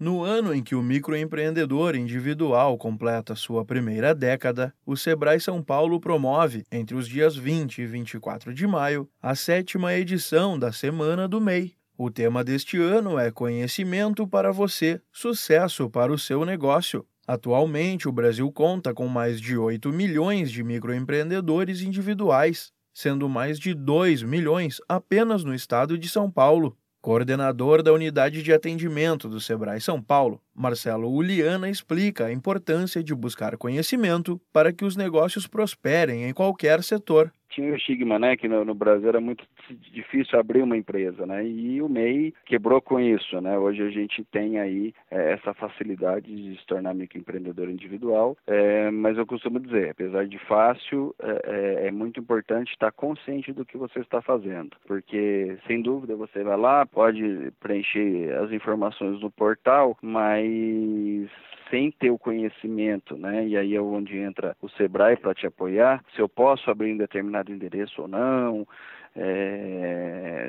No 0.00 0.24
ano 0.24 0.54
em 0.54 0.62
que 0.62 0.74
o 0.74 0.82
microempreendedor 0.82 1.94
individual 1.94 2.78
completa 2.78 3.34
sua 3.34 3.66
primeira 3.66 4.14
década, 4.14 4.74
o 4.86 4.96
Sebrae 4.96 5.38
São 5.38 5.62
Paulo 5.62 6.00
promove, 6.00 6.64
entre 6.72 6.96
os 6.96 7.06
dias 7.06 7.36
20 7.36 7.82
e 7.82 7.86
24 7.86 8.54
de 8.54 8.66
maio, 8.66 9.06
a 9.20 9.34
sétima 9.34 9.92
edição 9.92 10.58
da 10.58 10.72
Semana 10.72 11.28
do 11.28 11.38
MEI. 11.38 11.74
O 11.98 12.10
tema 12.10 12.42
deste 12.42 12.78
ano 12.78 13.18
é 13.18 13.30
Conhecimento 13.30 14.26
para 14.26 14.50
você, 14.50 15.02
sucesso 15.12 15.90
para 15.90 16.10
o 16.10 16.18
seu 16.18 16.46
negócio. 16.46 17.04
Atualmente, 17.26 18.08
o 18.08 18.12
Brasil 18.12 18.50
conta 18.50 18.94
com 18.94 19.06
mais 19.06 19.38
de 19.38 19.58
8 19.58 19.92
milhões 19.92 20.50
de 20.50 20.64
microempreendedores 20.64 21.82
individuais, 21.82 22.72
sendo 22.94 23.28
mais 23.28 23.58
de 23.58 23.74
2 23.74 24.22
milhões 24.22 24.80
apenas 24.88 25.44
no 25.44 25.54
estado 25.54 25.98
de 25.98 26.08
São 26.08 26.30
Paulo. 26.30 26.74
Coordenador 27.00 27.82
da 27.82 27.94
Unidade 27.94 28.42
de 28.42 28.52
Atendimento 28.52 29.26
do 29.26 29.40
Sebrae 29.40 29.80
São 29.80 30.02
Paulo, 30.02 30.38
Marcelo 30.54 31.10
Uliana 31.10 31.70
explica 31.70 32.26
a 32.26 32.32
importância 32.32 33.02
de 33.02 33.14
buscar 33.14 33.56
conhecimento 33.56 34.38
para 34.52 34.70
que 34.70 34.84
os 34.84 34.96
negócios 34.96 35.46
prosperem 35.46 36.24
em 36.24 36.34
qualquer 36.34 36.82
setor 36.84 37.32
tinha 37.50 37.72
o 37.72 37.76
estigma, 37.76 38.18
né, 38.18 38.36
que 38.36 38.48
no, 38.48 38.64
no, 38.64 38.74
Brasil 38.74 39.08
era 39.08 39.20
muito 39.20 39.44
difícil 39.92 40.38
abrir 40.38 40.62
uma 40.62 40.76
empresa, 40.76 41.26
né, 41.26 41.44
e 41.44 41.82
o 41.82 41.88
MEI 41.88 42.32
quebrou 42.46 42.80
com 42.80 42.98
isso, 42.98 43.40
né, 43.40 43.58
hoje 43.58 43.82
a 43.82 43.90
gente 43.90 44.24
tem 44.24 44.58
aí 44.58 44.94
é, 45.10 45.32
essa 45.32 45.52
facilidade 45.54 46.34
de 46.34 46.58
se 46.58 46.66
tornar 46.66 46.94
microempreendedor 46.94 47.68
individual, 47.68 48.36
é, 48.46 48.90
mas 48.90 49.18
eu 49.18 49.26
costumo 49.26 49.60
dizer, 49.60 49.90
apesar 49.90 50.26
de 50.26 50.38
fácil, 50.38 51.14
é, 51.20 51.84
é, 51.84 51.88
é 51.88 51.90
muito 51.90 52.20
importante 52.20 52.72
estar 52.72 52.92
consciente 52.92 53.52
do 53.52 53.64
que 53.64 53.76
você 53.76 54.00
está 54.00 54.22
fazendo, 54.22 54.76
porque 54.86 55.58
sem 55.66 55.82
dúvida 55.82 56.16
você 56.16 56.42
vai 56.42 56.56
lá, 56.56 56.86
pode 56.86 57.52
preencher 57.60 58.32
as 58.42 58.52
informações 58.52 59.20
no 59.20 59.30
portal, 59.30 59.96
mas 60.02 61.28
sem 61.70 61.90
ter 61.92 62.10
o 62.10 62.18
conhecimento, 62.18 63.16
né? 63.16 63.46
E 63.46 63.56
aí 63.56 63.74
é 63.74 63.80
onde 63.80 64.18
entra 64.18 64.56
o 64.60 64.68
Sebrae 64.68 65.16
para 65.16 65.34
te 65.34 65.46
apoiar, 65.46 66.04
se 66.14 66.20
eu 66.20 66.28
posso 66.28 66.70
abrir 66.70 66.92
um 66.92 66.98
determinado 66.98 67.52
endereço 67.52 68.02
ou 68.02 68.08
não, 68.08 68.66